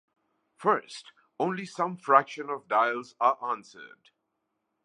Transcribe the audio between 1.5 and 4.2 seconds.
some fraction of dials are answered.